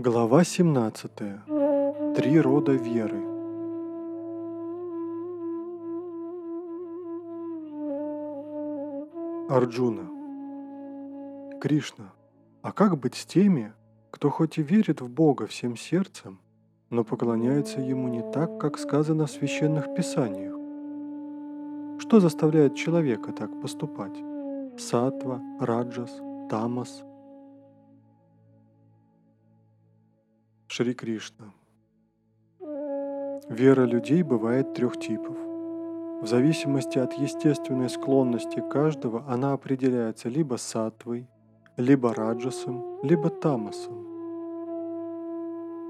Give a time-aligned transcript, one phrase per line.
[0.00, 1.10] Глава 17.
[2.14, 3.20] Три рода веры.
[9.48, 10.08] Арджуна.
[11.60, 12.12] Кришна,
[12.62, 13.72] а как быть с теми,
[14.12, 16.38] кто хоть и верит в Бога всем сердцем,
[16.90, 20.54] но поклоняется Ему не так, как сказано в священных писаниях?
[22.00, 24.16] Что заставляет человека так поступать?
[24.78, 27.02] Сатва, Раджас, Тамас–
[30.78, 31.46] Шри Кришна.
[33.48, 35.36] Вера людей бывает трех типов.
[36.22, 41.26] В зависимости от естественной склонности каждого она определяется либо сатвой,
[41.76, 44.06] либо раджасом, либо тамасом.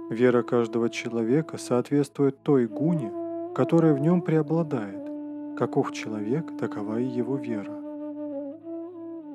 [0.08, 3.12] Вера каждого человека соответствует той гуне,
[3.54, 5.06] которая в нем преобладает.
[5.58, 7.76] Каков человек, такова и его вера.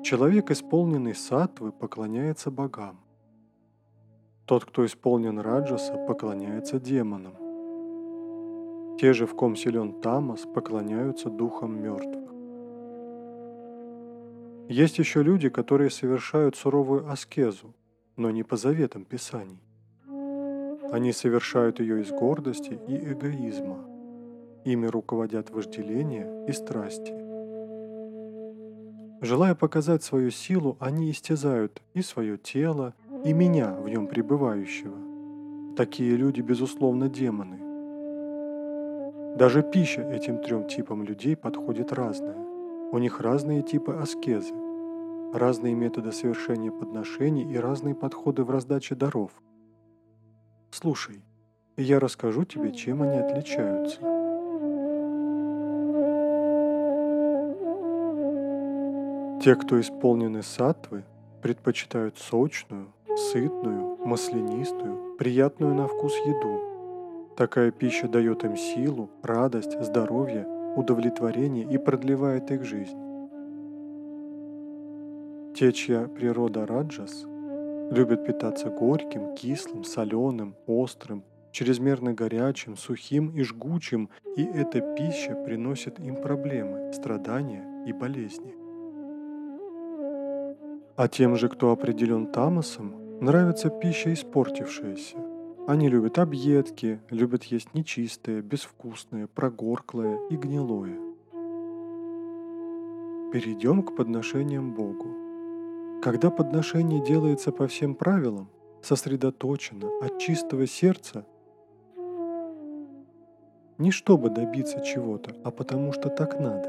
[0.02, 3.03] Человек, исполненный сатвы, поклоняется богам.
[4.46, 7.34] Тот, кто исполнен раджаса, поклоняется демонам.
[8.98, 12.30] Те же, в ком силен тамас, поклоняются духам мертвых.
[14.68, 17.74] Есть еще люди, которые совершают суровую аскезу,
[18.16, 19.60] но не по заветам Писаний.
[20.92, 23.78] Они совершают ее из гордости и эгоизма.
[24.66, 27.14] Ими руководят вожделение и страсти.
[29.20, 35.74] Желая показать свою силу, они истязают и свое тело, и меня в нем пребывающего.
[35.76, 37.58] Такие люди, безусловно, демоны.
[39.36, 42.36] Даже пища этим трем типам людей подходит разная.
[42.92, 44.54] У них разные типы аскезы,
[45.32, 49.32] разные методы совершения подношений и разные подходы в раздаче даров.
[50.70, 51.22] Слушай,
[51.76, 54.00] я расскажу тебе, чем они отличаются.
[59.42, 61.04] Те, кто исполнены сатвы,
[61.42, 62.83] предпочитают сочную,
[63.16, 67.34] сытную, маслянистую, приятную на вкус еду.
[67.36, 72.98] Такая пища дает им силу, радость, здоровье, удовлетворение и продлевает их жизнь.
[75.54, 77.24] Те, чья природа раджас,
[77.90, 86.00] любят питаться горьким, кислым, соленым, острым, чрезмерно горячим, сухим и жгучим, и эта пища приносит
[86.00, 88.54] им проблемы, страдания и болезни.
[90.96, 95.16] А тем же, кто определен тамасом, Нравится пища испортившаяся.
[95.66, 100.98] Они любят объедки, любят есть нечистое, безвкусное, прогорклое и гнилое.
[103.32, 106.02] Перейдем к подношениям Богу.
[106.02, 108.50] Когда подношение делается по всем правилам,
[108.82, 111.24] сосредоточено, от чистого сердца,
[113.78, 116.68] не чтобы добиться чего-то, а потому что так надо.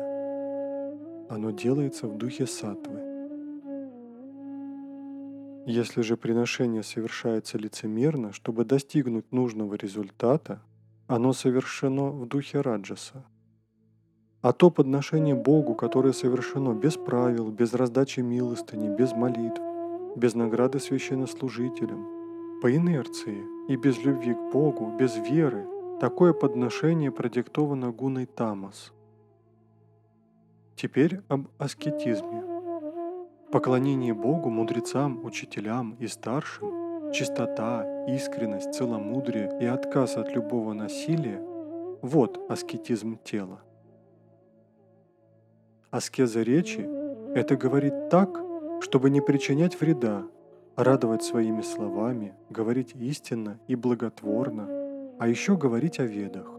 [1.29, 3.04] Оно делается в духе сатвы.
[5.65, 10.61] Если же приношение совершается лицемерно, чтобы достигнуть нужного результата,
[11.07, 13.25] оно совершено в духе раджаса.
[14.41, 19.59] А то подношение Богу, которое совершено без правил, без раздачи милостыни, без молитв,
[20.15, 25.65] без награды священнослужителям, по инерции и без любви к Богу, без веры,
[25.99, 28.93] такое подношение продиктовано гуной тамас.
[30.75, 32.44] Теперь об аскетизме.
[33.55, 41.41] Поклонение Богу, мудрецам, учителям и старшим, чистота, искренность, целомудрие и отказ от любого насилия–
[42.01, 43.61] вот аскетизм тела.
[45.89, 46.85] Аскеза речи–
[47.33, 48.41] это говорить так,
[48.81, 50.23] чтобы не причинять вреда,
[50.75, 54.67] радовать своими словами, говорить истинно и благотворно,
[55.17, 56.51] а еще говорить о ведах.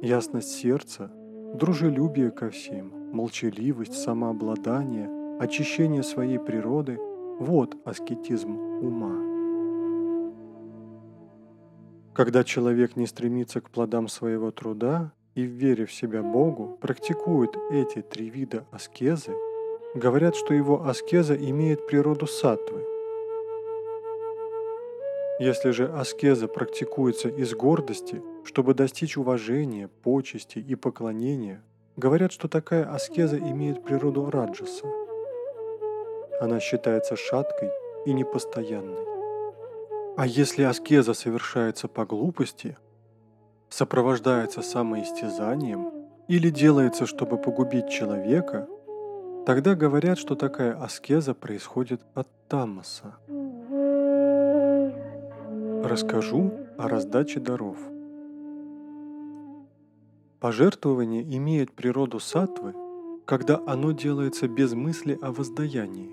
[0.00, 1.10] Ясность сердца,
[1.56, 5.08] дружелюбие ко всем– молчаливость, самообладание,
[5.38, 6.98] очищение своей природы–
[7.38, 9.32] вот аскетизм ума.
[12.14, 18.02] Когда человек не стремится к плодам своего труда и, веря в себя Богу, практикует эти
[18.02, 19.32] три вида аскезы,
[19.94, 22.84] говорят, что его аскеза имеет природу сатвы.
[25.40, 31.64] Если же аскеза практикуется из гордости, чтобы достичь уважения, почести и поклонения,
[31.96, 34.86] Говорят, что такая аскеза имеет природу раджаса.
[36.40, 37.70] Она считается шаткой
[38.06, 39.06] и непостоянной.
[40.16, 42.78] А если аскеза совершается по глупости,
[43.68, 45.90] сопровождается самоистязанием
[46.28, 48.66] или делается, чтобы погубить человека,
[49.44, 53.16] тогда говорят, что такая аскеза происходит от тамаса.
[55.84, 57.76] Расскажу о раздаче даров–
[60.42, 62.74] Пожертвование имеет природу сатвы,
[63.26, 66.10] когда оно делается без мысли о воздаянии.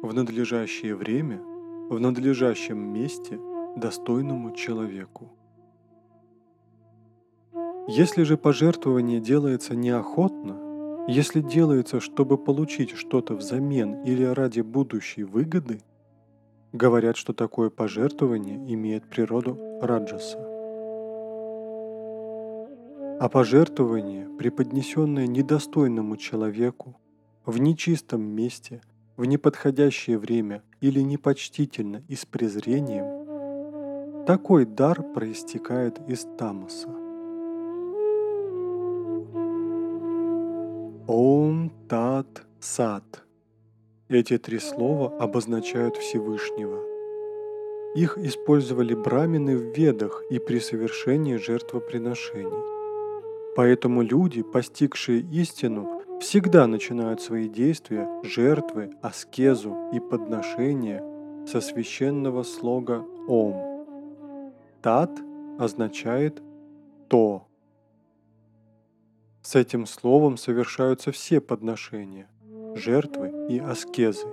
[0.00, 1.42] В надлежащее время
[1.90, 3.38] в надлежащем месте
[3.76, 5.30] достойному человеку.
[7.86, 15.82] Если же пожертвование делается неохотно, если делается, чтобы получить что-то взамен или ради будущей выгоды,
[16.72, 20.53] говорят, что такое пожертвование имеет природу раджаса.
[23.20, 26.96] А пожертвование, преподнесенное недостойному человеку,
[27.46, 28.82] в нечистом месте,
[29.16, 36.88] в неподходящее время или непочтительно и с презрением, такой дар проистекает из тамаса.
[41.06, 43.22] Ом Тат Сат.
[44.08, 46.82] Эти три слова обозначают Всевышнего.
[47.94, 52.73] Их использовали брамины в ведах и при совершении жертвоприношений.
[53.56, 61.02] Поэтому люди, постигшие истину, всегда начинают свои действия, жертвы, аскезу и подношения
[61.46, 63.84] со священного слога «Ом».
[64.82, 65.10] «Тат»
[65.58, 66.42] означает
[67.08, 67.46] «то»,
[69.44, 72.28] с этим словом совершаются все подношения,
[72.76, 74.26] жертвы и аскезы.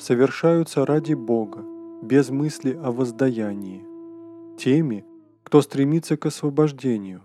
[0.00, 1.62] Совершаются ради Бога,
[2.02, 3.84] без мысли о воздаянии,
[4.56, 5.04] теми,
[5.42, 7.20] кто стремится к освобождению.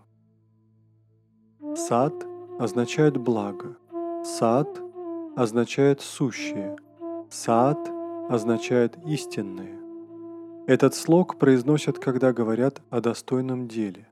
[1.76, 2.14] Сад
[2.60, 3.78] означает благо,
[4.24, 4.80] сад
[5.36, 6.78] означает сущее,
[7.32, 7.80] сад
[8.30, 9.80] означает истинное.
[10.68, 14.08] Этот слог произносят, когда говорят о достойном деле.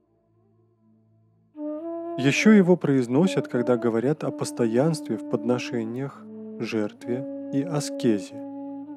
[2.18, 6.24] Еще его произносят, когда говорят о постоянстве в подношениях,
[6.60, 8.42] жертве и аскезе.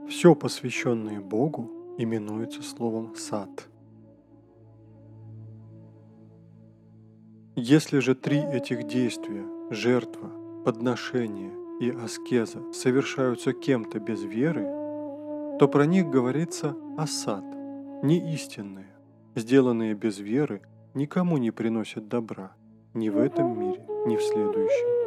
[0.09, 3.69] Все посвященное Богу именуется словом «сад».
[7.57, 10.31] Если же три этих действия– жертва,
[10.65, 14.65] подношение и аскеза– совершаются кем-то без веры,
[15.59, 17.45] то про них говорится «асад»,
[18.03, 18.93] не истинные,
[19.37, 20.63] сделанные без веры,
[20.95, 22.57] никому не приносят добра–
[22.95, 25.04] ни в этом мире, ни в следующем.